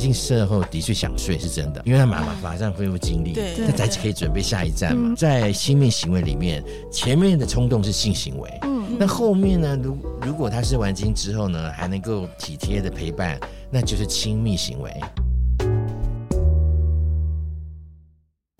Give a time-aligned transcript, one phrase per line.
[0.00, 5.14] 性事后的确想睡是真的，因为他马马马上恢复精力，对，他才可以准备下一站嘛。
[5.14, 9.78] 在亲密行为里面，前面的冲动是性行为，嗯，那后面呢？
[9.82, 13.38] 如如果他是完精之后呢，还能够体贴的陪伴，
[13.70, 14.90] 那就是亲密行为。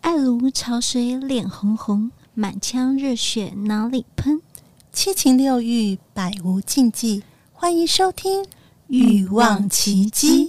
[0.02, 4.42] 爱如潮水，脸红红，满腔热血哪里喷？
[4.92, 7.22] 七情六欲，百无禁忌。
[7.52, 8.42] 欢迎收听
[8.88, 10.48] 《欲望琦姬》。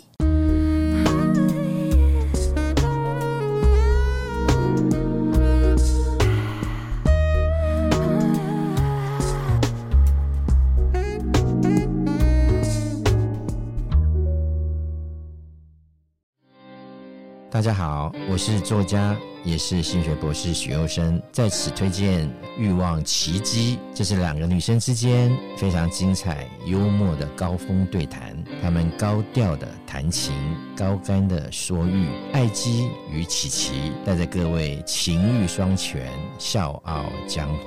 [17.62, 30.34] 大家好，我是作家，也是心理学博士许又生，在此推荐《欲望奇迹》，这是两个女生之间非常精彩、幽默的高峰对谈，她们高调的谈情，
[30.76, 37.66] 高干的说欲，爱姬与琪琪带着各位情欲双全，笑傲江湖。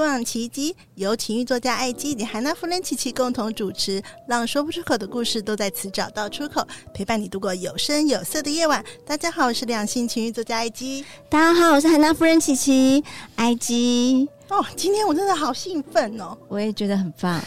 [0.00, 8.84] 望奇迹由情欲作家艾姬与韩娜夫人琪琪共同主持，让说不出口的故事都在此找到出口，陪伴你度过有声有色的夜晚。
[9.06, 11.04] 大家好，我是两性情欲作家艾姬。
[11.28, 13.04] 大家好，我是韩娜夫人琪琪，
[13.36, 14.28] 艾姬。
[14.48, 16.36] 哦，今天我真的好兴奋哦！
[16.48, 17.40] 我也觉得很棒。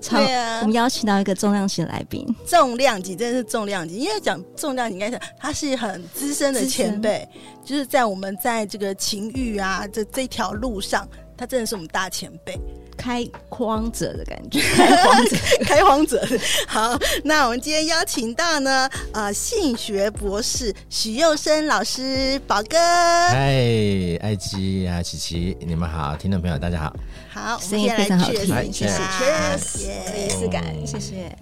[0.00, 7.28] 超 啊，我们邀请到一个重量级来宾，重量级真的是重量级，因为讲重量级应该是他是很资深的前辈，
[7.64, 11.08] 就是在我们在这个情欲啊这这条路上。
[11.38, 12.58] 他真的是我们大前辈，
[12.96, 16.28] 开荒者的感觉，开荒者，开荒者。
[16.66, 22.76] 好，那我们今天邀请到呢，呃，性学博士许佑生老师，宝哥。
[22.76, 26.96] 嗨，艾姬啊，琪琪，你们好，听众朋友大家好。
[27.32, 31.36] 好，声音非常好听，谢谢，谢谢，仪式感，谢谢。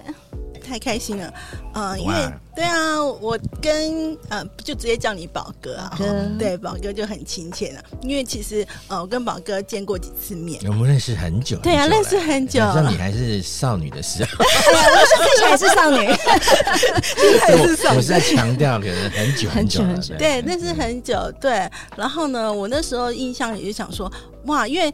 [0.66, 1.32] 太开心了，
[1.74, 2.14] 呃，因为
[2.54, 5.96] 对啊，我跟呃就直接叫你宝哥啊，
[6.38, 7.82] 对，宝哥就很亲切了。
[8.02, 12.60] 因为其实呃，我跟宝哥见过几次面，我们认识很久，对啊，认识很久。
[12.74, 14.44] 那你还是少女的时候，
[15.46, 16.06] 还是少女，
[17.40, 17.96] 还是少女。
[17.98, 21.70] 我是在强调，可能很久很久很久，对，认识很久，对。
[21.96, 24.10] 然后呢，我那时候印象也就想说，
[24.46, 24.92] 哇，因为。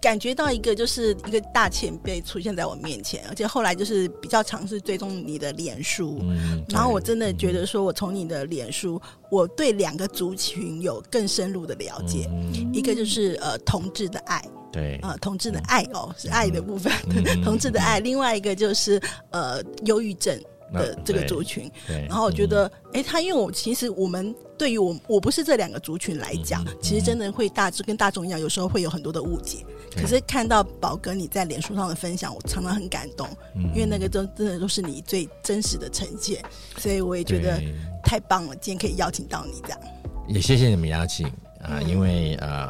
[0.00, 14.42] 感觉到一个就是一个大前辈出现在我面前，而且后来就是比较尝试追踪你的脸书，嗯、然后我真的觉得说，我从你的脸书，嗯、我对两个族群有更深入的了解，嗯、一个就是呃同志的爱，
[14.72, 20.40] 对，呃同志的爱哦是爱的部分，嗯、 同志的爱，另外一个就是呃忧郁症
[20.72, 21.70] 的这个族群，
[22.08, 29.64] 然后我觉得，哎、嗯，他因为我其实我们对于我我不是这两个族群来讲，嗯、其实真的会大致跟大众一样，有时候会有很多的误解。
[29.96, 36.44] 可是看到宝哥你在脸书上的分享，我常常很感动，嗯、因为那个都真的都是你最真实的呈现，
[36.76, 37.60] 所以我也觉得
[38.04, 39.80] 太棒了，今天可以邀请到你这样。
[40.28, 41.26] 也谢谢你们邀请
[41.62, 42.67] 啊，嗯、因为呃，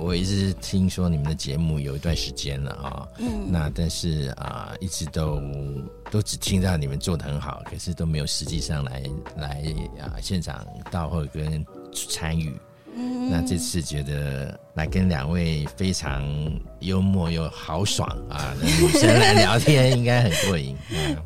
[0.00, 5.40] 我一直听说你们的节目有一段时间了啊，嗯，那但是啊，一直都
[6.10, 9.02] 都只听到你们做的很好，可是都没有实际上来
[9.36, 9.62] 来
[10.00, 12.58] 啊现场到或者跟参与。
[13.30, 16.24] 那这次觉得来跟两位非常
[16.78, 20.74] 幽默又豪爽啊 的女生来聊天，应该很过瘾。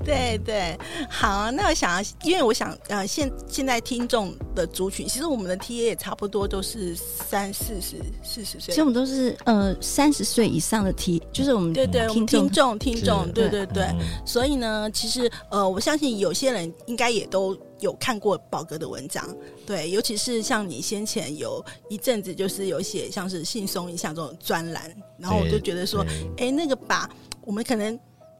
[0.04, 0.76] 对对，
[1.08, 8.70] 好，那我想要，因为我想，呃，现现在听众的族群，其实我们的 TA 也差不多都是三四十、四十岁。
[8.70, 13.86] 其实我们都是呃三十岁以上的 T，就是我们对对听众听众，对对对。
[14.26, 17.56] 所以呢，其实呃，我相信有些人应该也都。
[17.80, 19.28] 有看过宝哥的文章，
[19.66, 26.04] 对，尤其是像你先前有一阵子就是有写像是性松一下这种专栏，然后我就觉得说，
[26.38, 27.08] 哎，那个把
[27.42, 27.98] 我们可能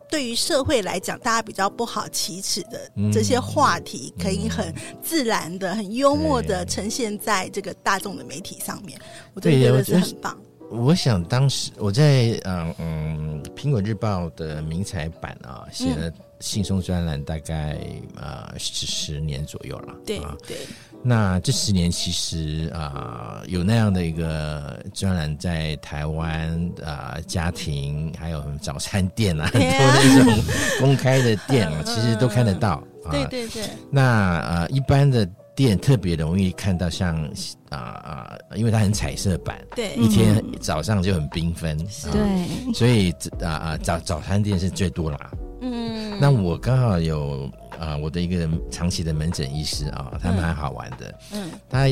[0.08, 8.98] 对于社会来讲大家比较不好启齿的这些话题，可以很自然的、很幽默的呈现在这个大众的媒体上面，
[9.34, 10.38] 我就觉得是很棒。
[10.70, 16.12] 我想当时我在嗯嗯苹果日报的名采版啊写了。
[16.44, 17.78] 性松专栏大概
[18.16, 20.58] 呃十十年左右了，对对。
[21.02, 26.50] 那这十年其实啊、呃、有那样的一个专栏在台湾
[26.82, 30.44] 啊、呃、家庭还有早餐店啊， 很多那种
[30.80, 32.82] 公开的店啊，其实都看得到。
[33.10, 33.64] 对对对。
[33.90, 37.22] 那呃一般的店特别容易看到像
[37.68, 41.76] 啊啊、呃，因为它很彩色版，对，一天早上就很缤纷，
[42.10, 45.30] 对、嗯，所以啊啊早早餐店是最多啦。
[45.64, 51.14] 嗯，那我刚好有啊、呃，我的一个长期的门诊医师啊、哦，他蛮好玩的。
[51.32, 51.88] 嗯，他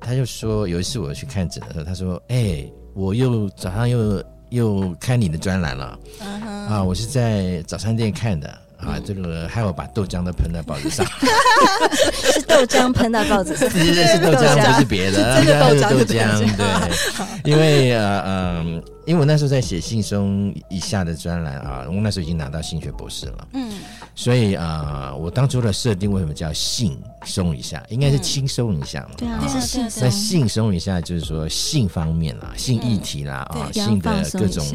[0.00, 5.98] 他就说有一次我去看诊的时候，他说：“哎、欸，我又早上又又看你的专栏了。
[6.20, 8.48] 嗯哼，啊，我是在早餐店看的。
[8.76, 11.06] 啊，这个害我把豆浆都喷在报纸上，
[12.12, 18.76] 是豆浆喷到报纸上， 是是是豆浆，不是别的， 真的豆浆，豆浆，对，因为呃嗯。
[18.76, 23.72] 呃因为我那时候在写信松以下的专栏啊，我那时候已经拿到性学博士了，嗯，
[24.14, 30.02] 所以啊、呃，我当初的设定为什么叫性松一下，应该是轻松一下嘛，对啊，是性松。
[30.02, 34.66] 那性松一下就是说性方面啦，性议题啦啊，性的各种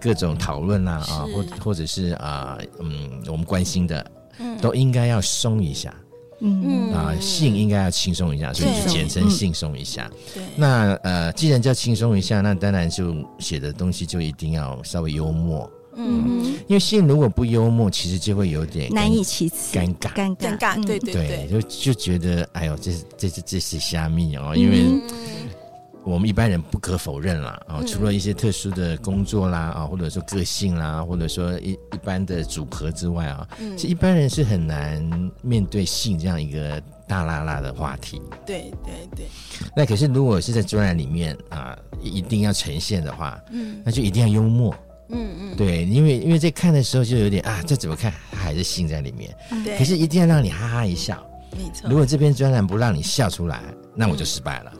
[0.00, 4.04] 各种讨论啦啊，或或者是啊嗯，我们关心的，
[4.60, 5.92] 都应该要松一下。
[6.40, 10.10] 嗯啊，性应该要轻松一下，所以就简称性松一下。
[10.34, 15.70] 对，那呃，既然叫轻松一下，那当然就写的东西就一定要稍微幽默。
[15.96, 20.86] 嗯，因为性如果不幽默，其实就会有点难以启齿，尴尬，尴尬，尴尬。
[20.86, 25.00] 对对对，就就觉得哎呦，这是这是这是虾米哦，因为。
[26.04, 35.02] 我们一般人不可否认啦，啊，除了一些特殊的工作啦，啊，或者说个性啦，或者说一一般的组合之外啊，嗯，其实一般人是很难
[35.40, 36.78] 面对性这样一个
[37.08, 38.20] 大拉拉的话题。
[38.44, 39.26] 对对对。
[39.74, 44.74] 那可是如果是在专栏里面啊，一定要呈现的话，嗯，那就一定要幽默。
[45.08, 45.56] 嗯嗯。
[45.56, 49.34] 对，因为因为在看的时候就有点啊，这怎么看还是性在里面。
[49.64, 49.78] 对。
[49.78, 51.24] 可是一定要让你哈哈一笑。
[51.56, 51.88] 没错。
[51.88, 53.62] 如果这篇专栏不让你笑出来，
[53.94, 54.72] 那我就失败了。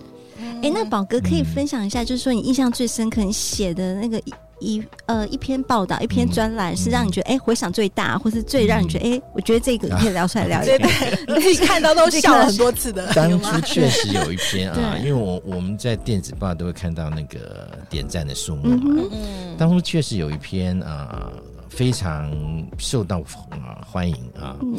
[0.65, 10.79] 哎，那宝哥可以分享一下，就是说你印象最深刻，你写的那个一一呃一篇报道一篇专栏，是让你觉得哎回响最大，或是最让你觉得哎，我觉得这个可以聊出来 聊一聊。
[11.27, 13.07] 对可以看到都笑了很多次的。
[13.13, 19.03] 当初确实有一篇啊，因为我我们在电子报都会看到那个点赞的数目嘛。
[19.13, 19.57] 嗯。
[19.59, 21.31] 当初确实有一篇啊，
[21.69, 22.33] 非常
[22.79, 23.19] 受到
[23.51, 24.57] 啊欢迎啊。
[24.63, 24.79] 嗯。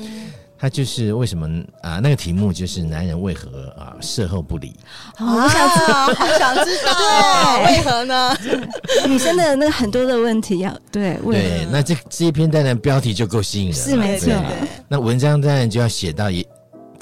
[0.57, 1.47] 他就是为什么
[1.81, 1.99] 啊？
[2.01, 4.73] 那个题目就是男人为何啊事后不理？
[5.15, 8.35] 好想知道，好想知道，对，为何呢？
[9.07, 11.67] 女生的那个很多的问题要对对。
[11.71, 14.33] 那这这一篇当然标题就够吸引人了，是没错。
[14.87, 16.45] 那文章当然就要写到一。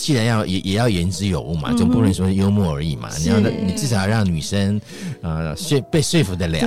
[0.04, 3.08] 既然要也也要言之有物嘛，总不能说幽默而已嘛。
[3.20, 4.78] 你要你至少要让女生
[5.22, 6.60] 啊说被说服得了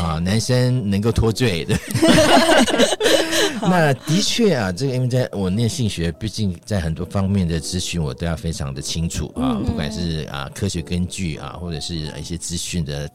[0.00, 1.76] 啊，男生能够脱罪 的。
[3.62, 13.10] 那的确啊，这个因为在我念性学，毕竟在很多方面的资讯我都要非常的清楚啊，不管是啊科学根据啊，或者是一些资讯的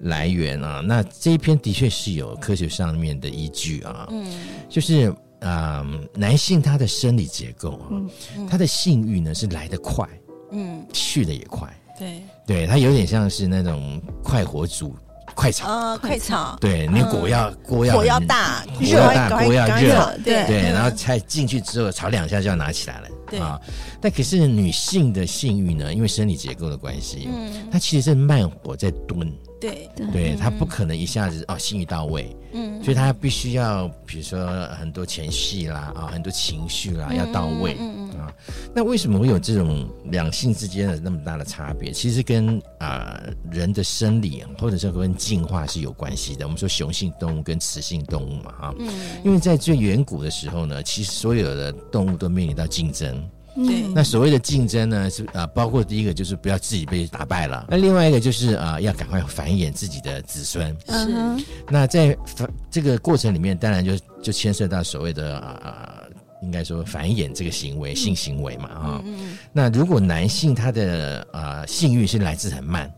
[0.00, 0.82] 来源啊。
[0.84, 4.26] 那这一篇的确是有科学上面的依据啊，嗯，
[4.68, 5.10] 就是。
[5.40, 10.08] 啊、嗯，男性他的生理结构啊，嗯嗯、他的性欲呢是来得快，
[10.50, 11.68] 嗯，去的也快，
[11.98, 14.94] 对，对他有点像是那种快火煮
[15.34, 15.68] 快炒。
[15.70, 20.46] 啊，快炒， 对，那个、火要锅要火要大，火要大，锅要热，对。
[20.46, 23.38] 对，然后菜进去之后炒两下就要拿起来了，对。
[23.38, 23.60] 啊。
[24.00, 29.32] 但可是女性的性欲呢，因为生理结构的关系，嗯，它其实是慢火在炖。
[29.60, 29.88] 对。
[30.12, 38.32] 对，他不可能一下子哦，性欲到位，嗯，所以他必须要，比如说很多前戏啦，啊，很多情绪啦，要到位，嗯啊，
[38.74, 41.90] 那为什么会有这种两性之间的那么大的差别？
[41.90, 43.20] 其实跟啊
[43.50, 46.46] 人的生理或者是跟进化是有关系的。
[46.46, 48.88] 我们说雄性动物跟雌性动物嘛，哈，嗯，
[49.24, 53.22] 因为在最远古的时候呢，其实所有的动物都面临到竞争。
[53.66, 60.76] 对，那所谓的竞争呢，是啊，包括第一个就是不要自己被打败了，那另外一个就是啊，要赶快繁衍自己的子孙。
[60.88, 66.02] 是，那在繁这个过程里面，当然就就牵涉到所谓的啊，
[66.42, 69.04] 应该说繁衍这个行为，性行为嘛，啊，
[69.52, 72.88] 那如果男性他的啊性欲是来自很慢，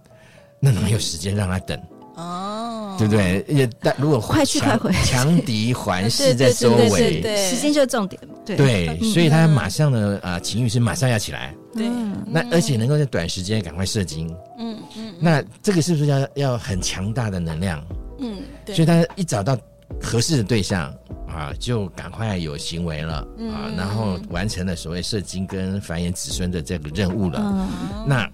[0.60, 1.80] 那哪有时间让他等？
[2.16, 3.44] 哦，对不对？
[3.48, 8.20] 也但如果快去快回，强敌环 视在周围，时间就是重点。
[8.44, 11.54] 对，对，所以他马上呢，啊，情欲是马上要起来。
[11.72, 11.86] 对，
[12.26, 14.34] 那而且能够在短时间赶快射精。
[14.58, 17.82] 嗯嗯，那这个是不是要要很强大的能量？
[18.18, 18.74] 嗯，对。
[18.74, 19.56] 所以他一找到
[20.02, 20.92] 合适的对象
[21.28, 27.68] 啊，就赶快有行为了啊，然后完成了所谓射精跟繁衍子孙的这个任务了。
[28.04, 28.28] 那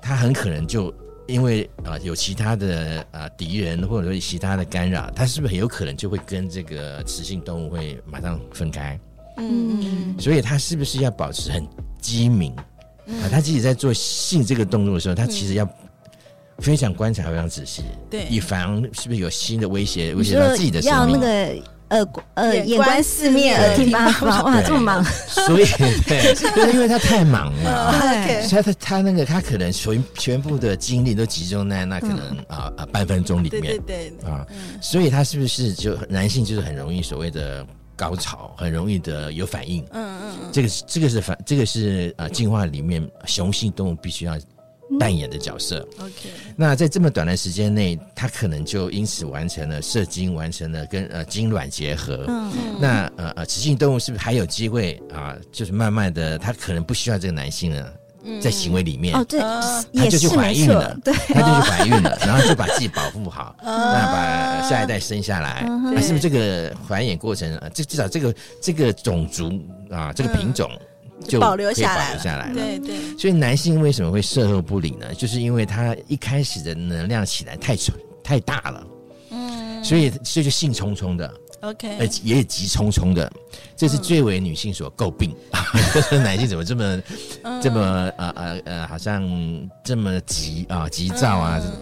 [0.00, 0.94] 他很可能就。
[1.28, 8.98] 因为啊，有其他的啊敌人，或者说其他的干扰，它是不是很有可能就会跟这个雌性动物会马上分开？
[9.36, 11.64] 嗯嗯，所以它是不是要保持很
[12.00, 12.52] 机敏？
[12.56, 15.68] 啊，他自己在做性这个动作的时候，他其实要
[16.58, 21.62] 非常观察，非常仔细，对，以防是不是有新的威胁威胁到自己的生命。
[21.88, 25.64] 呃呃，眼观四面，耳听八方，哇，这么忙，所以
[26.06, 27.94] 对，就是因为他太忙了，
[28.50, 34.46] 他他他那个他可能全全部的精力都集中在那可能啊啊半分钟里面，对对啊，
[34.82, 44.38] 所以他是不是就男性就是很容易所谓的高潮，很容易的有反应，嗯嗯，这个这个是反这个是啊进化里面雄性动物必须要
[44.98, 45.86] 扮演的角色。
[45.98, 52.24] OK，那在这么短的时间内，他可能就因此完成了射精，完成了跟呃精卵结合。
[52.28, 55.36] 嗯，那呃呃，雌性动物是不是还有机会啊？
[55.50, 57.92] 就是慢慢的，他可能不需要这个男性了。
[58.42, 67.70] 在行为里面哦，对，她就去怀孕了，对，她就去怀孕了， 然后就把自己保护好，那把下一代生下来，那是不是这个繁衍过程啊？
[67.72, 69.50] 这至少这个这个种族
[69.88, 70.70] 啊，这个品种
[71.26, 72.54] 就保留下来，保留下来了。
[72.54, 73.18] 对对。
[73.18, 75.12] 所以男性为什么会射后不理呢？
[75.14, 77.76] 就是因为他一开始的能量起来太
[78.22, 78.86] 太大了，
[79.30, 81.32] 嗯，所以所以就兴冲冲的。
[81.60, 83.28] OK，呃，也急匆匆的，
[83.76, 85.34] 这是最为女性所诟病。
[86.12, 87.02] 嗯、 男性怎么这么、
[87.42, 87.80] 嗯、这么
[88.16, 89.28] 呃呃呃，好像
[89.82, 91.60] 这么急啊，急躁啊？
[91.64, 91.72] 嗯、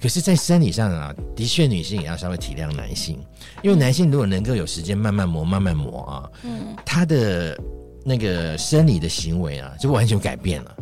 [0.00, 3.18] 可是，在生理上啊，的确女性也要稍微体谅男性，
[3.64, 7.58] 因为男性如果能够有时间慢慢磨、慢慢磨啊，嗯，他的
[8.06, 10.76] 那个生理的行为啊，就完全改变了。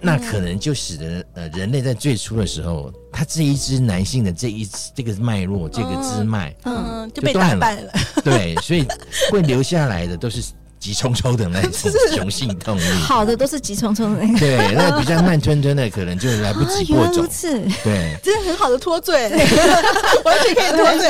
[0.00, 7.92] 那可能就使得呃，人类在最初的时候，他这一支男性的这一这个脉络，这个支脉，嗯，就被断了。
[8.24, 8.84] 对，所以
[9.30, 10.42] 会留下来的都是。
[10.82, 14.38] 急匆匆的那种 雄性动物，好的都是急匆匆的。
[14.40, 17.24] 对，那比较慢吞吞的，可能就来不及 播种。
[17.84, 19.30] 对，这是很好的脱罪，
[20.24, 21.08] 完全可以脱罪。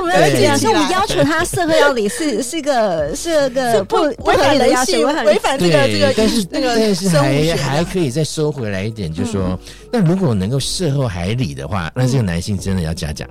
[0.00, 9.56] 我们讲说，我们要求他射后要理，是是个是个不违反人性，违反这个这个，但是那个但是还还可以再收回来一点，就是说，
[9.92, 13.28] 那如果能够事后还理的话，那这个男性真的要嘉奖。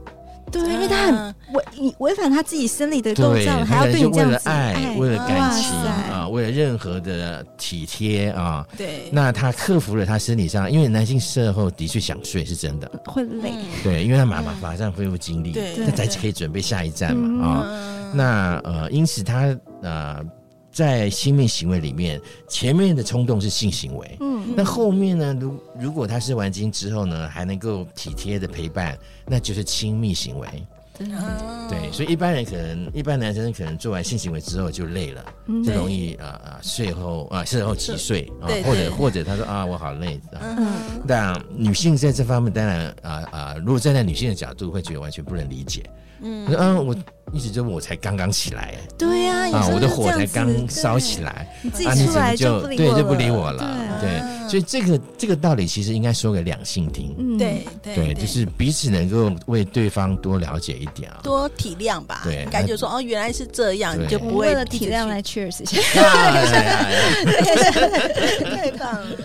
[0.63, 5.71] 对，因为他很违你违反他自己生理的构造，还要对你这样了爱，为了感情
[6.11, 8.65] 啊，为了任何的体贴啊。
[8.77, 13.51] 对，那他克服了他生理上，因为男性射后的确想睡是真的，会累。
[13.83, 18.11] 对，因为他马马马上恢复精力，他才可以准备下一站嘛啊。
[18.13, 20.23] 那呃，因此他呃。
[20.75, 25.33] 在亲密行为里面，前面的冲动是性行为，嗯，那后面呢？
[25.39, 30.47] 如如果他是完精之后呢，还能够体贴的陪伴，那就是亲密行为。
[30.99, 31.09] 嗯，
[31.69, 35.25] 对，所以一般人可能，一般男生可能做完性行为之后就累了，
[35.63, 40.39] 就容易啊啊睡后啊事后急睡啊，或者或者他说啊我好累啊。
[40.57, 40.67] 嗯，
[41.05, 45.89] 那女性在这方面当然啊啊，如果站在女性的角度，会觉得完全不能理解。
[46.21, 46.95] 嗯，嗯，我。
[47.33, 65.81] 一直就我才刚刚起来，对呀，啊，我的火才刚烧起来，你自己出来就对就不理我了，对，所以这个这个道理其实应该说给两性听，对对，就是彼此能够为对方多了解一点啊，多体谅吧，对，感觉说哦原来是这样，你就不会体谅来 cheers 一下，
[68.55, 69.17] 太棒了。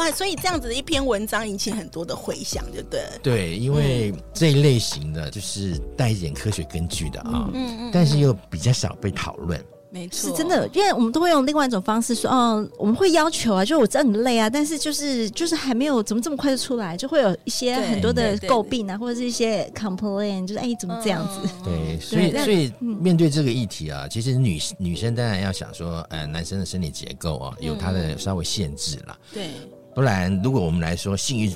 [0.00, 3.02] 哇，所以这样子的一篇文章引起很多的回响，对不对。
[3.22, 9.62] 对，因为这一类型的就是带一点科学根据的啊，嗯嗯，但是又比较少被讨论。
[9.92, 21.52] 没错，是真的，因为我们都会用另外一种方式说，哦，我们会要求啊，就我知道你累啊，但是就是就是还没有怎么这么快就出来，就会有一些很多的诟病啊，或者是一些 complain，就是哎，怎么这样子？
[21.62, 29.18] 对，所以所以面对这个议题啊，其实女女生当然要想说，呃，男生的生理结构啊，有它的稍微限制了。
[29.34, 29.50] 对。
[29.94, 31.50] 不然，如果我们来说性欲，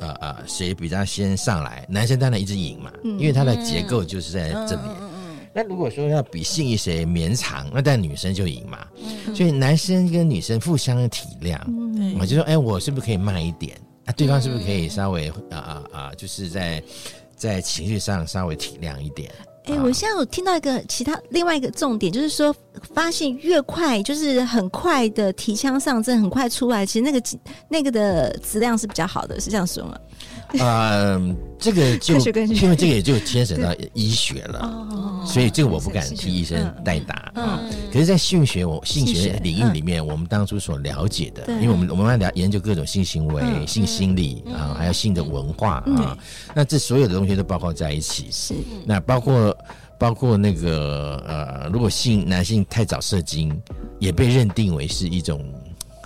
[0.00, 1.86] 呃呃，谁比较先上来？
[1.88, 4.82] 男生当然一直赢嘛，嗯、因为他的结构就是在这里。
[4.84, 8.86] 嗯嗯、那如果说要比性欲谁绵长，那但女生就赢嘛。
[9.02, 11.58] 嗯、所以男生跟女生互相体谅，
[12.18, 13.78] 我、嗯、就说，哎，我是不是可以慢一点？
[14.04, 16.82] 啊，对方是不是可以稍微啊啊啊，就是在
[17.34, 19.30] 在情绪上稍微体谅一点？
[19.66, 22.54] 哎、欸，我现在有听到一个其他另外一个重点，就是说，
[22.94, 27.20] 发现越快，就是很快的提枪上阵，很快出来，其实那个
[27.68, 29.98] 那个的质量是比较好的，是这样说吗？
[30.58, 31.20] 呃，
[31.58, 34.86] 这个就因为这个也就牵扯到医学了，
[35.26, 37.60] 所以这个我不敢替医生代答啊。
[37.92, 46.16] 可是，在性学我性学领域里面，我们当初所了解的，因为我们我们要了研究各种性行为、性心理啊，还有性的文化啊，
[46.54, 48.26] 那这所有的东西都包括在一起。
[48.30, 49.56] 是，那包括
[49.98, 53.60] 包括那个呃，如果性男性太早射精，
[53.98, 55.44] 也被认定为是一种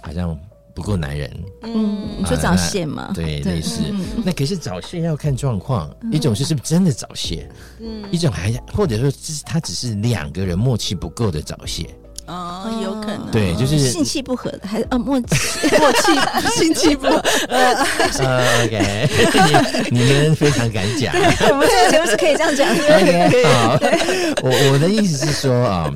[0.02, 0.38] 好像。
[0.75, 1.31] 不够男人，
[1.62, 3.11] 嗯，你说早泄嘛？
[3.15, 3.81] 对，类似。
[4.25, 7.49] 那可是早泄要看状况，一种是是不是真的早泄，
[7.81, 11.87] 嗯，一种还或者说这是他只是两个人默契不够的早泄，
[12.27, 15.69] 哦，有可能，对，就是性气不合的，还是呃默契。
[15.77, 16.11] 默契。
[16.57, 19.09] 性气不合，呃，OK，
[19.91, 21.15] 你 你们非常敢讲，
[21.50, 22.69] 我们这个节目是可以这样讲。
[22.77, 22.85] 的，
[23.49, 23.79] 好，
[24.43, 25.93] 我我的意思是说啊，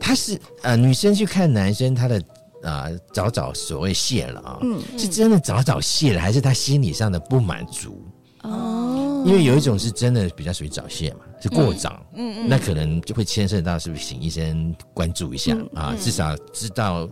[0.00, 2.22] 他是呃女生去看男生他的。
[2.66, 8.04] 啊，早早所谓谢了啊，嗯，是真的早早谢了，还是他心理上的不满足？
[8.42, 8.95] 哦，
[9.26, 17.08] 因为有一种是真的比较属于早泄嘛，是过早，嗯嗯，那可能就会牵涉到是不是请医生关注一下、嗯、啊，至少知道。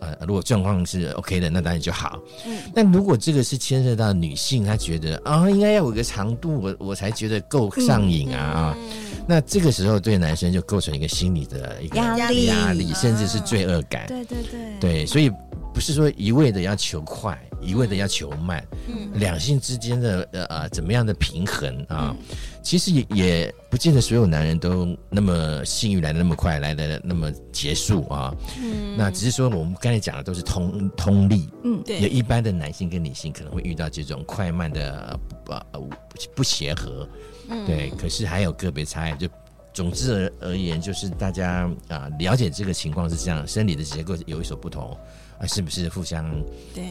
[0.00, 2.20] 呃，如果状况是 OK 的，那当然就好。
[2.46, 14.06] 嗯，但如果这个是牵涉到女性，她觉得啊，应该要有个长度，我我才觉得够上瘾啊，嗯嗯、那这个时候对男生就构成一个心理的一个压力，压力，甚至是罪恶感。
[14.06, 15.28] 对对对，对，所以
[15.74, 22.16] 不是说一味的要求快，一味的要求慢，嗯，两性之间的呃呃怎么样的平衡啊？
[22.18, 28.34] 嗯其实也也不见得所有男人都那么性欲来的那么快，来的那么结束啊。
[28.62, 31.48] 嗯，那只是说我们刚才讲的都是通通例。
[31.64, 31.98] 嗯，对。
[32.00, 35.88] 一般的男性跟女性可能会遇到这种快慢的不不
[36.34, 37.08] 不协和。
[37.48, 37.88] 嗯，对。
[37.96, 39.26] 可是还有个别差异，就
[39.72, 44.94] 总之而而言，就是大家啊了解这个情况是这样，生理的结构有一所不同。
[45.38, 46.28] 啊，是不是互相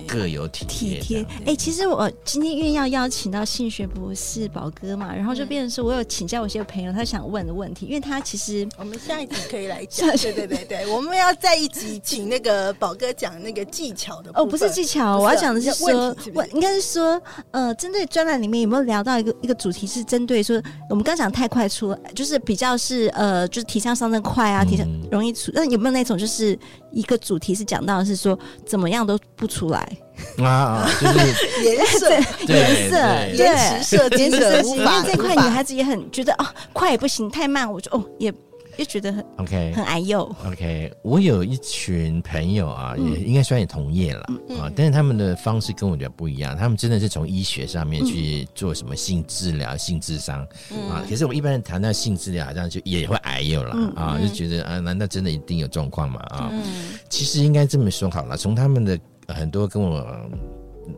[0.08, 1.00] 各有体贴？
[1.00, 1.25] 体贴。
[1.46, 10.10] 哎，其实我今天因为要邀请到性学博士宝哥嘛，然后就变成说我有请教我一些朋友，他想问的问题，因为他其实我们下一集可以来讲。
[10.18, 14.32] 对对对对，我们要在一集请那个宝哥讲那个技巧的。
[14.34, 26.58] 哦，不是技巧，我要讲的是说，我应该是说，呃，针对专栏里面有没有聊到一个一个主题是针对说，我们刚讲太快出，就是比较是呃，就是提倡上阵快啊，提倡容易出，那有没有那种就是
[26.98, 28.38] 一个主题是讲到的是说。
[28.66, 29.98] 怎么样都不出来
[30.39, 30.89] 啊！
[31.00, 31.18] 就是
[31.63, 32.10] 颜色，
[32.48, 32.98] 颜色，
[33.34, 34.39] 延迟设计，因为
[35.06, 38.34] 这块女孩子也很觉得哦，快也不行，太慢我就哦也。
[38.77, 40.24] 就觉得很 OK，很矮幼。
[40.46, 46.55] OK，我有一群朋友啊，嗯、也应该算也同业了、嗯、啊，但是他们的方式跟我觉得不一样。
[46.55, 50.41] 他们真的是从医学上面去做什么性治疗、嗯、性智商
[50.91, 51.03] 啊。
[51.10, 56.19] 可是我们一般人谈到性治疗，好像就也会矮幼了、嗯、啊，就觉得啊，难道真的一定有状况吗？
[56.29, 56.63] 啊，嗯、
[57.10, 59.98] 其实应该这么说好了，从他们的很多跟我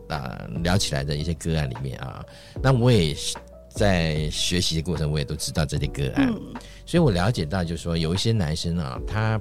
[0.08, 2.22] 啊聊起来的一些个案里面啊，
[2.62, 3.16] 那我也。
[3.72, 6.54] 在学习的过程，我也都知道这些个案，嗯、
[6.90, 9.40] 所以我了解到，就是说有一些男生啊，他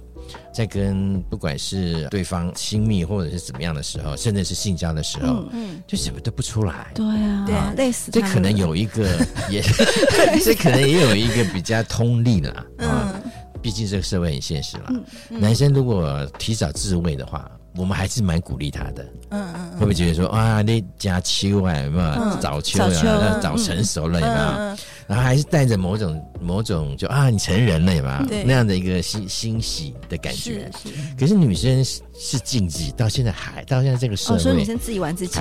[0.54, 6.92] 在跟不管是对方亲密或者是怎么样的时候，甚至是性交的时候，嗯，嗯就什么都不出来。
[6.94, 8.12] 对啊，对啊，类似。
[8.12, 9.18] 这可能有一个
[9.50, 9.64] 也，
[10.46, 13.20] 这可能也有一个比较通例的啊。
[13.64, 17.50] 毕竟这个社会很现实了，嗯嗯、男生如果提早自慰的话。
[17.76, 22.36] 我们还是蛮鼓励他的，嗯嗯，会不会觉得说啊，那加秋啊，有没有？
[22.38, 24.78] 早秋啊，早成熟了有没有？
[25.08, 28.44] 然后还是带着某种某种就啊，你成人了有没有？
[28.46, 30.70] 那样的一个欣欣喜的感觉。
[31.18, 35.40] 可是女生是禁忌，到现在还到现在这个社会，说女生自己玩自己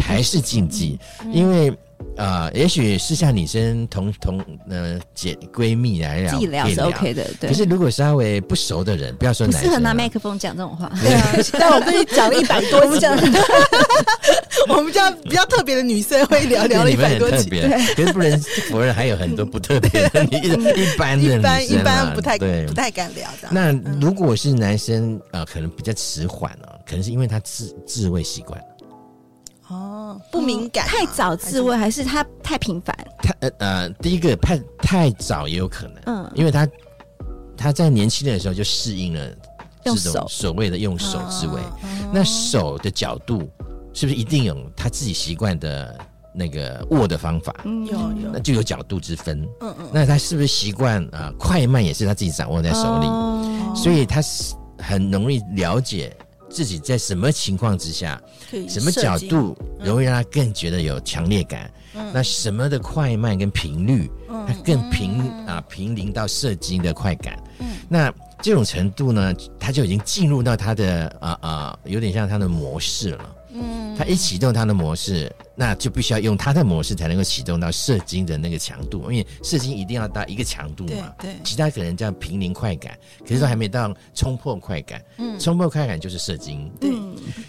[0.00, 0.98] 还是禁忌，
[1.32, 1.76] 因为。
[2.16, 7.24] 啊、呃，也许是像女生同同呃姐闺蜜来聊，自己聊是 OK 的。
[7.40, 10.90] 对，可是如果稍微不熟的人，不要说男生，不适合拿麦克风讲这种话。
[11.02, 13.06] 对啊，但我跟你讲了一百多集，
[14.68, 17.50] 我们家比较特别的女生会聊聊了一百多集。
[17.50, 18.40] 对，可是不能
[18.70, 23.48] 否认还有很多不特别的， 一般的女生一般不太对，不太敢聊的。
[23.50, 28.60] 那如果是男生啊、呃，可能比较迟缓了，可能是因为他自自慰习惯。
[29.68, 32.94] 哦，不敏感，太早自慰还是他太频繁？
[33.22, 36.68] 他呃呃，第一个太太早也有可能，嗯，因为他
[37.56, 39.26] 他在年轻的时候就适应了
[39.82, 41.60] 这种所谓的用手自慰，
[42.12, 43.48] 那手的角度
[43.94, 45.98] 是不是一定有他自己习惯的
[46.34, 47.54] 那个握的方法？
[47.64, 49.40] 有有，那就有角度之分。
[49.60, 51.32] 嗯嗯，那他是不是习惯啊？
[51.38, 53.06] 快慢也是他自己掌握在手里，
[53.74, 56.14] 所以他是很容易了解。
[56.54, 58.20] 自己在什么情况之下，
[58.68, 61.68] 什么角度容易让他更觉得有强烈感？
[61.96, 67.36] 嗯、那什么的快慢跟频率，他更平、嗯、啊平临到射精的快感。
[67.58, 73.36] 嗯、那这种程度呢，他就已经进入到他的啊啊，有点像他的模式了。
[73.56, 81.14] 嗯，他一启动他的模式，那就必须要用他的模式才能够启动到射精的那个强度，因为射精一定要到一个强度嘛。
[81.20, 85.00] 对，对其他可能叫平临快感，可是都还没到冲破快感。
[85.18, 86.68] 嗯，冲破快感就是射精。
[86.80, 86.90] 对，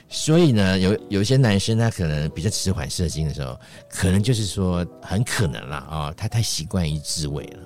[0.07, 7.59] 所以呢，有有一些男生他可能比较迟缓射精的时候，可能就是说很可能了啊、哦，他太习惯于自慰了。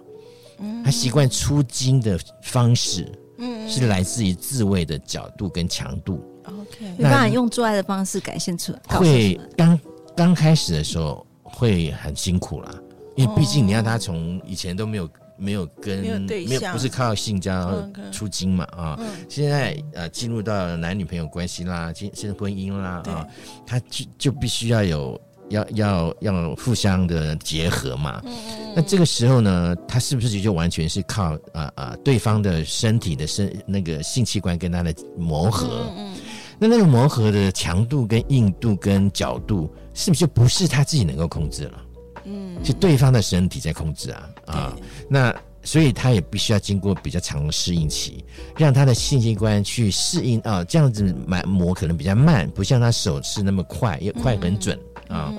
[0.60, 6.24] 嗯，他习惯出精的方式，嗯，是来自于自慰的角度跟强度。
[6.46, 8.80] OK，没办法用做爱的方式展现出来。
[8.88, 9.80] 会刚
[10.16, 12.74] 刚开始的时候会很辛苦啦，
[13.16, 23.26] 因为毕竟你让他从以前都没有没有跟没有对象，没有不是靠性交出精嘛啊，嗯、现在呃进入到男女朋友关系啦，进进婚姻啦啊，
[23.66, 28.22] 他就就必须要有要要要互相的结合嘛。
[28.26, 28.34] 嗯、
[28.76, 35.86] 那这个时候呢，他是不是就完全是靠啊啊对方的身体的身那个性器官跟他的磨合？
[35.98, 36.18] 嗯嗯
[36.60, 41.86] 那那个磨合的强度跟硬度跟角度，是不是就不是他自己能够控制了？
[42.26, 44.76] 嗯，是对方的身体在控制啊啊，
[45.10, 48.26] 那所以他也必须要经过比较长的适应期，
[48.58, 55.34] 让他的性器官去适应啊，这样子慢磨可能比较慢，不像他手是那么快，也快很准啊，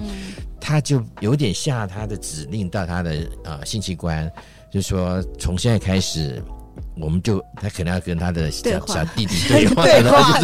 [0.59, 4.27] 他就有点下他的指令到他的啊性器官，
[4.73, 6.43] 就是说从现在开始。
[6.97, 9.85] 我们就他可能要跟他的小小弟弟 对话，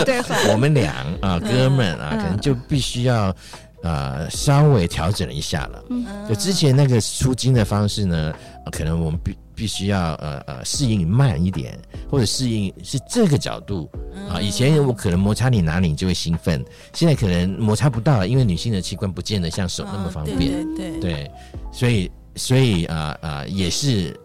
[0.05, 3.35] 对话，我们俩啊哥们啊，可能就必须要
[3.83, 5.85] 呃稍微调整一下了。
[6.29, 8.33] 就之前那个出金的方式呢，
[8.73, 11.79] 可能我们必必须要呃呃适应慢一点，
[12.11, 13.91] 或者适应是这个角度
[14.31, 14.41] 啊。
[14.41, 20.65] 以前我可能摩擦你哪里你就会兴奋，现在可能摩擦不到了，因为女性的器官不见得像手那么方便。
[20.75, 21.31] 对对，
[21.73, 24.19] 所以所以啊啊也是。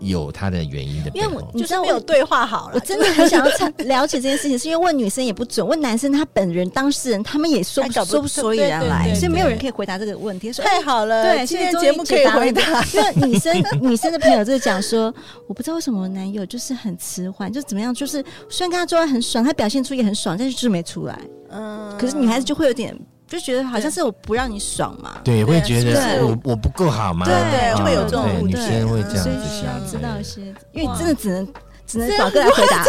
[0.00, 3.52] 有他的原因的，因为我你知道没有对话好了，我真的很想要
[3.84, 10.52] 了解这件事情，是因为问女生也不准，问男生他本人当事人他们也说不说不所以然来，所以没有人可以回答这个问题。
[10.52, 12.82] 太好了，对，今天节目可以回答。
[12.94, 15.12] 因为女生女生的朋友就讲说，
[15.46, 21.18] 我不知道为什么我男友就是很迟缓，就怎么样，就是虽然跟他做爱很爽，他表现出也很爽，但是就是没出来。
[21.50, 22.96] 嗯，可是女孩子就会有点。
[23.28, 27.26] 就觉得好像是我不让你爽嘛，对，会觉得我我不够好嘛？
[27.26, 30.40] 对对，会有这种女生会这样子想，知道一些，
[30.72, 31.46] 因为真的只能
[31.86, 32.84] 只能宝哥来回答，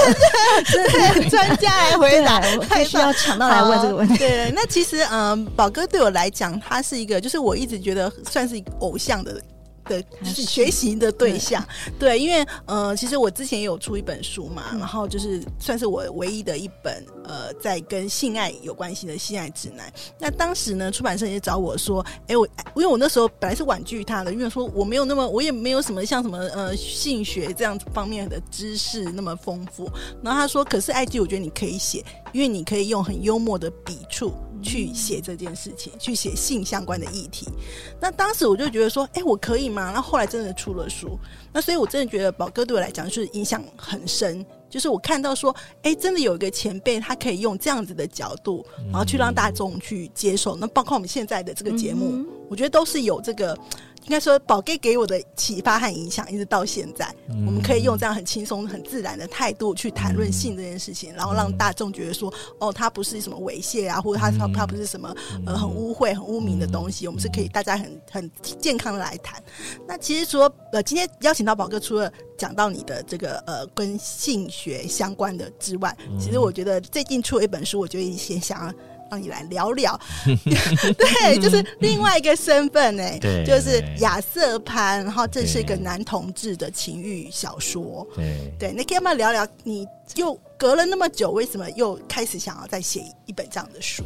[0.65, 0.83] 真
[1.21, 4.17] 的专家来回答，太需要抢到来问这个问题。
[4.17, 9.41] 对，那其实嗯，宝哥对我来讲，他是一个，就是我一直觉得算是一个偶像的。
[9.89, 11.61] 的学习的对象，
[11.97, 19.91] 对，因为呃，其实我之前也有出一本书嘛，然后就是算是我唯一的一本呃，在跟性爱有关系的性爱指南。
[20.19, 29.89] 那当时呢，出版社也找我说，哎，我因为我那时候本来是婉拒他的，因为说我没有那么，我也没有什么像什么呃性学这样子方面的知识那么丰富。
[30.23, 34.33] 然后他说，可是艾姬，我觉得你可以写，因为你可以用很幽默的笔触。
[34.61, 37.47] 去写这件事情，去写性相关的议题。
[37.99, 39.91] 那当时我就觉得说，哎、欸，我可以吗？
[39.93, 41.17] 那后来真的出了书。
[41.51, 44.45] 那所以我真的觉得宝哥对我来讲就是影响很深。
[44.69, 50.55] 就是我看到说，哎、欸，真的有一个前辈，他可以用这样子的角度，然后去让大众去接受。
[50.55, 53.57] 那包括我们现在的这个节目，嗯、我觉得都是有这个。
[54.05, 69.41] 应该说，宝 Gay 给我的启发和影响，一直到现在，嗯、我们可以用这样很轻松、很自然的态度去谈论性这件事情，嗯、然后让大众觉得说，哦，它不是什么猥亵啊，或者它它它不是什么呃很污秽、很污名的东西，我们是可以大家很很健康的来谈。
[69.87, 78.73] 那其实说，呃，今天邀请到宝哥，除了讲到你的这个呃跟性学相关的之外，其实我觉得最近出了一本书，我就先想。
[79.09, 89.47] 让你来聊聊， 对，就是另外一个身份呢，对，就是亚瑟潘，然后这是一个男同志的情欲小说，对，对，那可以要不要聊聊？
[89.63, 94.03] 你又隔了那么久，为什么又开始想要再写一本这样的书？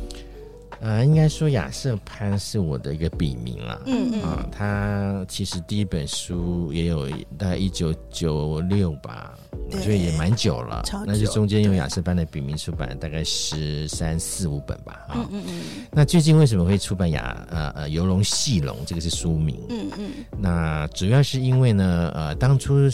[0.82, 3.82] 呃，应该说亚瑟潘是我的一个笔名啦。
[3.86, 9.34] 嗯嗯啊，他其实第一本书也有大概一九九六吧，
[9.70, 10.82] 对所以也蛮久了。
[10.86, 15.06] 久那就中间用亚瑟潘的笔名出版，大概十三四五本吧。
[15.08, 15.86] 啊、嗯嗯嗯。
[15.92, 18.78] 那最近为什么会出版亚呃呃游龙戏龙？
[18.86, 19.60] 这个是书名。
[19.70, 20.12] 嗯嗯。
[20.38, 22.90] 那主要是因为呢，呃，当初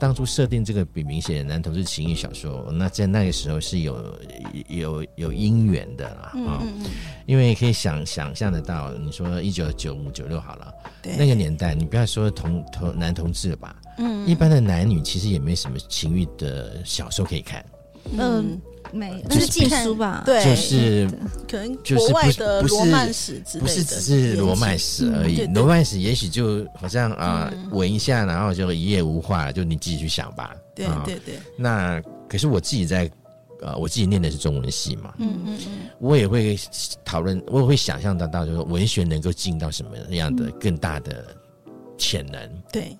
[0.00, 4.18] 当初设定这个笔名写男同志情欲小说，那在那个时候是有
[4.68, 6.32] 有有姻缘的啦。
[6.34, 6.90] 嗯嗯嗯。
[7.26, 10.72] 因为可以想想象得到，你说一九九五九六好了，
[11.18, 17.64] 那个年代，你不要说同同男同志了吧，嗯，一般的男女其实也没什么情欲的小说可以看，
[18.16, 18.60] 嗯，
[18.92, 20.22] 没，那是禁书吧？
[20.24, 21.08] 对，就是
[21.50, 30.54] 可能国外的罗曼史之类的，不是只是罗曼史而已，罗曼史也许就好像啊，闻一下，然后就一夜无话，就你自己去想吧。
[30.76, 31.34] 对对对。
[31.58, 33.10] 那可是我自己在。
[33.60, 36.58] 呃，我自己念的是中文系嘛，嗯嗯嗯，我也会
[37.04, 41.24] 讨论，我也会想象得到，就是文学能够进到什么样的更大的
[41.96, 42.62] 潜能。
[42.70, 42.96] 对，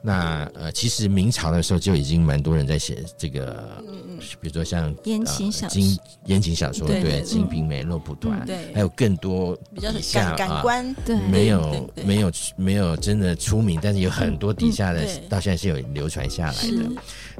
[0.00, 5.80] 那呃，其实明朝的时候就已经蛮多人在写这个，嗯比如说像言情小说，
[6.24, 16.90] 言情小说，对，《金瓶梅》《肉蒲团》，对，还有更多比较感感官，对，没有没有没有真的出名，但是有很多底下的到现在是有流传下来的。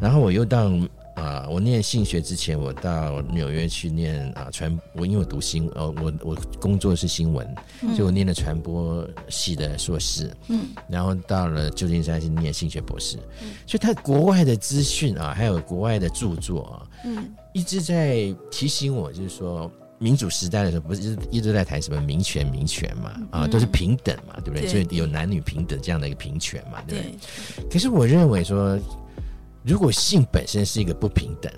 [0.00, 0.70] 然后我又到。
[1.18, 7.44] 啊，我念性学之前，我到纽约去念啊传，我因为我读新，呃，我我工作是新闻，
[7.83, 24.61] 嗯、所以我念了传播系的硕士，嗯，然后到了旧金山去念性学博士，嗯，所以他国外的资讯啊，还有国外的著作啊，嗯，一直在提醒我，就是说民主时代的时候，不是一直一直在谈什么民权民权嘛，啊，都是平等嘛，对不对？
[24.61, 27.12] 对所以有男女平等这样的一个平权嘛，对不对？
[27.57, 28.78] 对可是我认为说。
[29.68, 31.52] 如果性本身是一个不平等，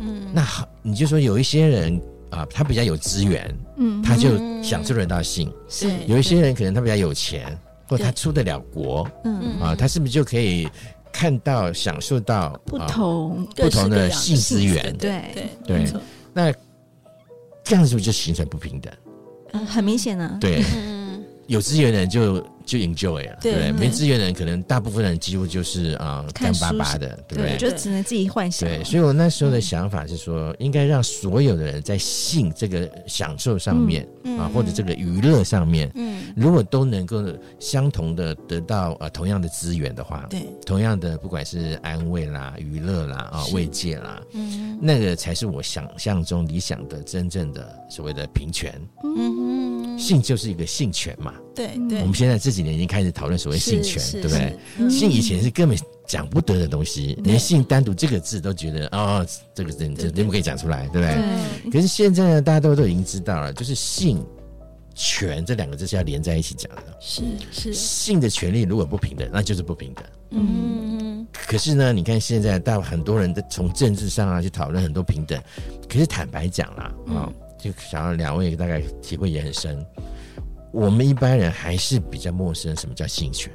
[0.00, 9.58] 嗯，那好，你就说有一些人啊，他比较有资源，嗯，他就享受得到性，是；有一些人可能他比较有钱，或他出得了国，嗯。
[9.58, 10.68] 啊，他是不是就可以
[11.10, 14.94] 看到、享受到不同不同的性资源？
[14.98, 15.48] 对对。
[15.66, 15.86] 对，
[16.34, 16.52] 那
[17.64, 18.92] 这样是不是就形成不平等？
[19.52, 20.36] 嗯，很明显呢。
[20.38, 20.62] 对，
[21.46, 22.44] 有资源的人就。
[22.66, 27.56] 就 enjoy 了，对，对，没资源的人可能大部分人几乎就是啊干巴巴的，对不对？
[27.56, 28.68] 就只能自己幻想。
[28.68, 37.24] 对，所以我那时候的想法是说，应该让所有的人在性这个享受上面啊，或者这个娱乐上面，嗯，如果都能够
[37.60, 48.74] 相同的得到呃同样的资源的话，对，同样的不管是安慰啦、娱乐啦啊、慰藉啦，嗯，那个才是我想象中理想的真正的所谓的平权。
[49.04, 51.34] 嗯，性就是一个性权嘛。
[51.54, 54.90] 对对，我们现在这几年已经开始讨论所谓性权，对不对？
[54.90, 61.70] 性以前是根本讲不得的东西，连性单独这个字都觉得哦，这个字这怎么可以讲出来，对不对？
[61.70, 64.22] 可是现在呢，大家都都已经知道了，就是性
[64.94, 66.82] 权这两个字是要连在一起讲的。
[67.00, 70.04] 是是，性的权利如果不平等，那就是不平等。
[70.30, 75.40] 嗯，可是呢，你看现在大很多人在从政治上啊去讨论很多平等，
[75.88, 77.32] 可是坦白讲啦，啊，
[77.66, 79.84] 就想要两位大概体会也很深。
[80.72, 83.52] 我们一般人还是比较陌生，什么叫性权？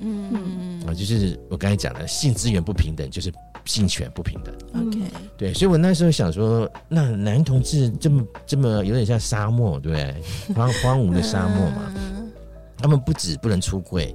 [0.00, 3.32] 嗯嗯啊，就是我刚才讲的，性资源不平等，就是
[3.64, 4.52] 性权不平等。
[4.74, 4.98] OK，
[5.38, 10.54] 对，所以我那时候想说，那男同志这么这么有点像沙漠，对不对？
[10.54, 11.94] 荒荒芜的沙漠嘛，
[12.76, 14.14] 他们不止不能出柜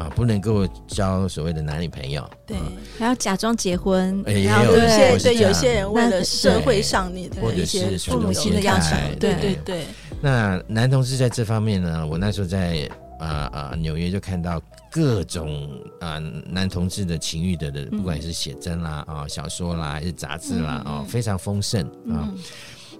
[0.00, 2.56] 啊，不能够交所谓的男女朋友，对，
[2.98, 9.84] 还要假装结婚，也有有些对有些人为了社会上你的一些父母亲的要求，对对对。
[10.22, 14.58] 那男同志在这方面呢，我那时候在啊啊纽约就看到
[14.90, 15.68] 各种
[16.00, 22.24] 啊、呃、男同志的情欲的的，不管是写真啦啊、哦、小说啦还是杂志啦啊、嗯哦，非常丰盛啊。
[22.24, 22.38] 嗯、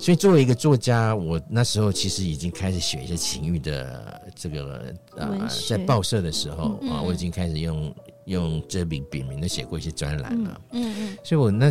[0.00, 10.60] 所以作为一个作家，我那时候其实已经开始写一些情欲的这个啊，呃、在报社的时候啊、我已经开始用用这笔笔名的写过一些专栏了。
[10.72, 11.70] 嗯嗯，所以我那。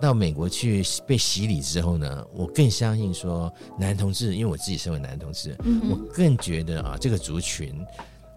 [0.00, 7.74] 到美国去被洗礼之后呢，我更相信说男同志，因为我自己身为男同志，嗯、我更觉得啊，这个族群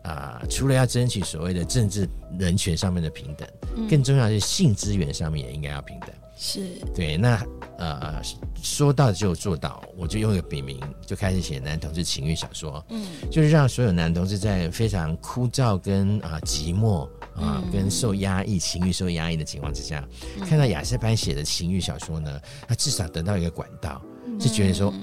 [0.02, 6.10] 啊，除了要争取所谓的政治人权上面的平等，嗯、更重要的是性资源上面也应该要平等。
[6.41, 6.71] 是。
[6.95, 7.39] 对，那
[7.77, 8.19] 呃
[8.63, 17.08] 说到就做到，我就用一个笔名就开始写男同志情欲小说，嗯，就是让所有男同志在非常枯燥跟啊、呃、寂寞。
[17.34, 20.06] 啊，跟受压抑、情欲受压抑的情况之下，
[20.38, 24.93] 嗯、看到亚瑟潘写的情欲小说呢，他至少得到一个管道，嗯、是觉得说，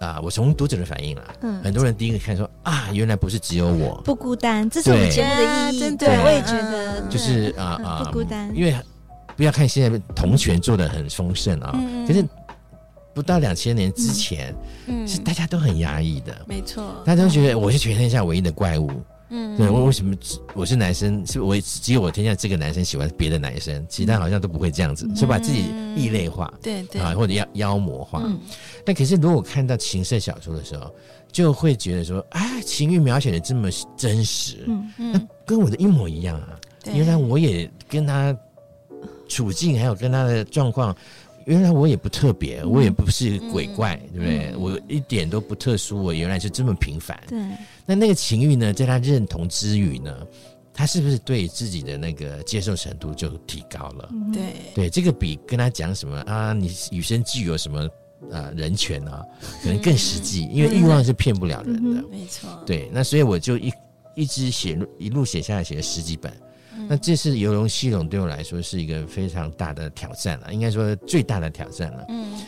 [0.00, 4.02] 啊，我从读者的反应啦，嗯，很多人第一个看说啊，原来不是只有我。
[4.04, 8.74] 不孤单，这是我们节目的意义，对，我也觉得就是啊啊不孤单，因为
[9.38, 12.24] 不要看现在同权做的很丰盛啊，嗯、可是
[13.14, 14.52] 不到两千年之前，
[14.88, 18.90] 嗯，是大家都很压抑的，没错，大家都觉得我是全天下唯一的怪物。
[19.30, 20.12] 嗯，对，我为什么
[20.54, 21.24] 我是男生？
[21.24, 27.00] 是我只有我天下这个男生喜欢别的男生，其他好像都不会这样子，就把自己异类化，对对。
[27.00, 28.24] 啊，或者妖妖魔化。
[28.84, 30.92] 但可是如果看到情色小说的时候，
[31.30, 36.58] 就会觉得说，啊，情欲描写的这么真实，嗯嗯，那跟我的一模一样啊。
[36.94, 38.34] 原来我也跟他
[39.28, 40.96] 处境，还有跟他的状况。
[41.44, 44.52] 原来我也不特别，我也不是鬼怪，嗯、对不对？
[44.52, 47.18] 嗯、我一点都不特殊，我原来是这么平凡。
[47.26, 47.38] 对，
[47.86, 50.14] 那那个情欲呢，在他认同之余呢，
[50.74, 54.10] 他是不是对自己的那个接受程度就提高了？
[54.30, 57.88] 对，对，这个比跟他讲什么啊，你与生俱有什么
[58.30, 59.24] 啊人权啊，
[59.62, 62.04] 可能更实际，嗯、因为欲望是骗不了人的。
[62.10, 62.50] 没错。
[62.66, 63.72] 对，那所以我就一
[64.14, 66.30] 一直写，一路写下来，写了十几本。
[66.86, 72.04] 那这次游龙戏龙对我来说是一个非常大的挑战了，应该说最大的挑战了。
[72.08, 72.38] 嗯，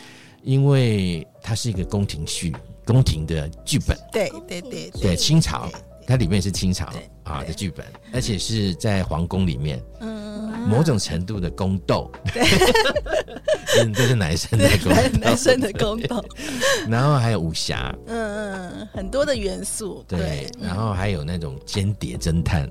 [0.43, 3.97] 因为它是一个宫廷剧，宫廷的剧本。
[4.11, 5.69] 对对对对，清朝，
[6.11, 6.87] 它里面是清朝
[7.23, 9.81] 啊的剧本，而且是在皇宫里面。
[10.01, 10.21] 嗯。
[10.67, 12.43] 某种程度的宫斗，对，
[13.81, 16.23] 嗯，这是男生的宫斗，男生的宫斗，
[16.87, 22.69] 然后还有武侠，嗯嗯，很多的元素，对，然后还有那种间谍侦探？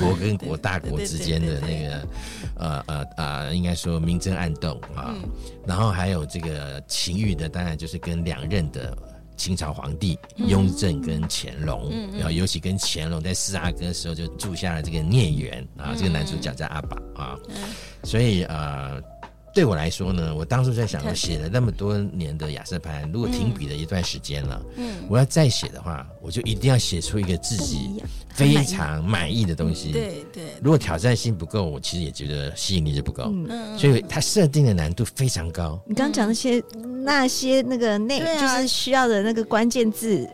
[0.00, 2.08] 国跟国、大国之间的那个，
[2.56, 5.14] 呃呃呃，应该说明争暗斗啊，
[5.64, 8.92] 然后还有这个情欲的，当然就是跟两任的。
[9.40, 17.56] 清朝皇帝雍正跟乾隆，嗯、然后尤其跟乾隆在四阿哥的时候就住下了这个孽缘啊，嗯、这个男主角叫阿宝啊，嗯、
[18.04, 19.00] 所以呃，
[19.52, 28.00] 对我来说呢，我当初在想，我写了那么多年的亚瑟潘，如果停笔了一段时间了，嗯，我要再写的话，我就一定要写出一个自己
[28.32, 29.90] 非常满意的东西。
[29.90, 33.24] 对对，如果挑战性不够，我其实也觉得吸引力就不够。
[33.48, 35.82] 嗯，所以它设定的难度非常高。
[35.84, 36.62] 你刚刚讲那些
[37.02, 40.28] 那些那个内，就是需要的那个关键字，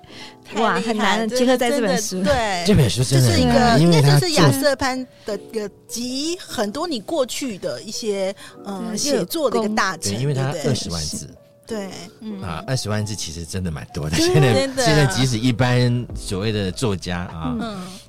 [0.56, 2.22] 哇，很难结合在这本书。
[2.22, 8.34] 对，这本书真的是一个，因为这是亚瑟潘的一个集很多你过去的一些
[8.66, 8.94] 嗯。
[9.10, 11.28] 写作的一个大成，对，因为他二十万字，
[11.66, 11.90] 对，
[12.20, 14.16] 嗯啊，二十万字其实真的蛮多的。
[14.16, 17.56] 现在现在即使一般所谓的作家啊，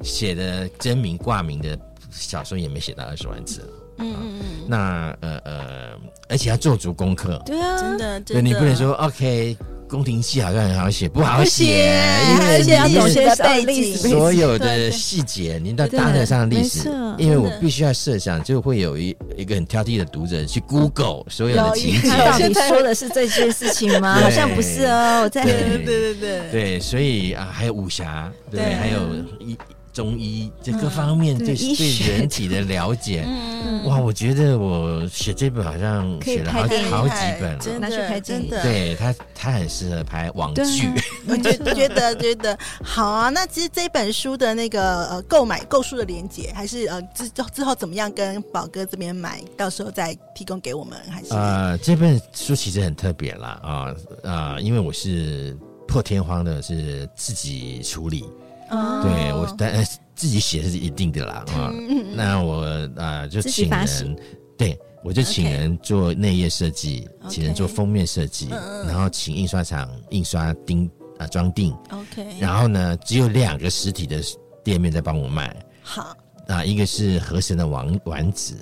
[0.03, 1.77] 写的真名挂名的
[2.12, 3.62] 小说也没写到二十万字。
[3.99, 4.65] 嗯嗯嗯。
[4.67, 7.41] 那呃呃，而且要做足功课。
[7.45, 9.57] 对啊，真的，对，你不能说 OK。
[9.88, 11.93] 宫廷戏好像很好写，不好写，
[12.32, 16.89] 因为你要懂些背景，所有的细节，您都搭得上历史。
[17.17, 24.19] 因为我必须要设想，就会有一一个很挑剔的读者去 Google 所有的情节，到底说的是这件事情吗？
[24.21, 25.21] 好像不是哦。
[25.23, 29.00] 我在对 对对对对，所以啊，还有武侠，对，还有
[29.39, 29.58] 一。
[29.97, 33.25] 中医这各方面对对人体的了解，
[33.86, 40.88] 哇，我觉得我写这本好像写了好好几本了，真的真的，对他他很适合拍网剧，
[41.27, 43.29] 我觉觉得觉得好啊。
[43.29, 51.33] 那其实这本书的那个呃购买购书的链接，还是呃之之后怎么样跟宝哥这边买，到时候再提供给我们，还是？
[51.33, 55.57] 呃，这本书其实很特别啦啊啊，因为我是
[55.88, 58.23] 破天荒的是自己处理。
[58.69, 59.84] 哦，对我但
[60.15, 61.71] 自己写是一定的啦啊，
[62.15, 64.15] 那我啊就请人，
[64.58, 68.49] 对我就请人做内页设计，请人做封面设计，
[68.86, 74.21] 然后请印刷厂印刷钉啊装订，OK，然后呢只有两个实体的
[74.63, 76.15] 店面在帮我卖，好。
[76.47, 78.56] 啊，一个是和神的丸丸子，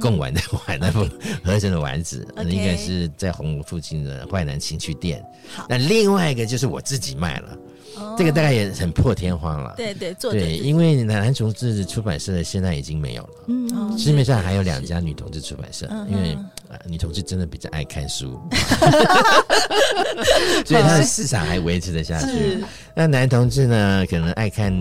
[0.00, 1.06] 贡丸的丸，那不
[1.44, 7.56] 河神的丸子，一个是在红楼附近的坏南情趣店，好，那另外一个就是我自己卖了。
[8.16, 16.36] 这个大概也很破天荒了，对对，对，因为男男同志出版社现在已经没有了，嗯，市面上还有两家女同志出版社，因为
[16.84, 18.40] 女同志真的比较爱看书，
[20.66, 22.62] 所以它的市场还维持得下去。
[22.94, 24.72] 那男同志呢，可能爱看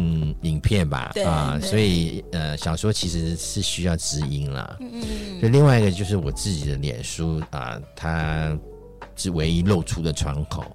[0.42, 8.58] 影片吧，啊，所以呃，小说其实是需要知音啦，嗯嗯，所以另外一个就是我自己的脸书啊，它
[9.16, 10.66] 是唯一露出的窗口。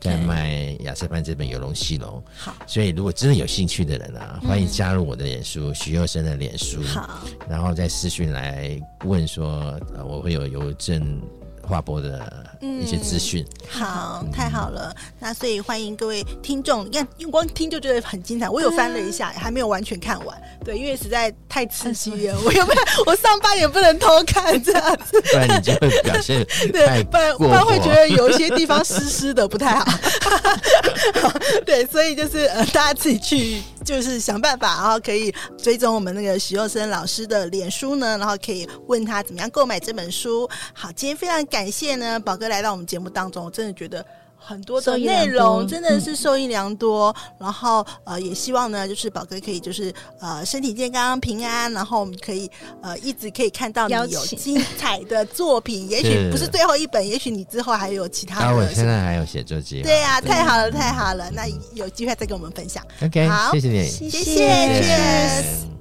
[0.00, 11.20] 在卖亚瑟班这本《游龙戏龙》，好，所以如果真的有兴趣的人啊，欢迎加入我的脸书徐佑生的脸书，好，然后再私讯来问说，呃，我会有邮政。
[11.66, 14.94] 划拨的一些资讯，嗯，好，太好了。
[15.18, 18.48] 那所以欢迎各位听众，你看，用光听就觉得很精彩。
[18.48, 20.40] 我有翻了一下，还没有完全看完。
[20.64, 22.82] 对，因为实在太刺激了， 我有没有？
[23.06, 29.84] 我上班也不能偷看这样子，不然你就会表现 对，不然不然会觉得有一些地方湿湿的不太好。
[31.66, 33.62] 对，所以就是呃，大家自己去。
[33.86, 40.50] 就是想办法，然后可以追踪我们那个许佑生老师的脸书呢，然后可以问他怎么样购买这本书。
[40.72, 44.04] 好，今天非常感谢呢，宝哥来到我们节目当中，我真的觉得。
[44.38, 52.48] 很多的内容真的是受益良多，嗯、然后呃也希望呢，就是宝哥可以就是呃身体健康平安，然后我们可以
[52.80, 58.46] 呃一直可以看到你有精彩的作品，也许不是最后一本，也许你之后还有其他的。
[58.46, 59.82] 啊，我现在还有写作机会。
[59.82, 62.84] 对呀、啊，太好了，太好了，那有机会再跟我们分享。
[63.02, 65.75] OK，好，谢谢你，谢谢。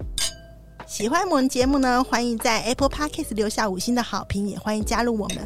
[0.87, 5.45] 喜欢我们节目呢，欢迎在 Apple Podcast 留下五星的好评，也欢迎加入我们。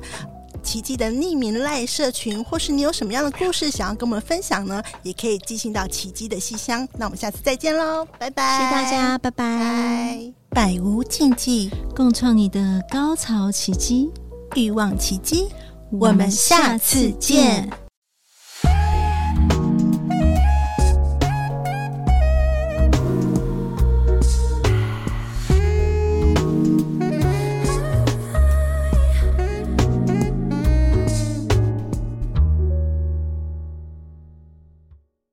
[0.62, 4.84] 奇迹的匿名赖社群，或是你有什么样的故事想要跟我们分享呢？
[5.04, 6.86] 也可以寄信到奇迹的信箱。
[6.98, 8.58] 那我们下次再见喽，拜拜！
[8.58, 10.34] 谢谢大家，拜拜！
[10.50, 14.12] 百无禁忌，共创你的高潮奇迹，
[14.56, 15.48] 欲望奇迹，
[15.92, 17.89] 我们下次见。